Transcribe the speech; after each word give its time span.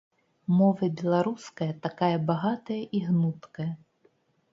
Мова 0.59 0.87
беларуская 1.01 1.67
такая 1.83 2.13
багатая 2.31 2.79
і 3.01 3.03
гнуткая. 3.11 3.69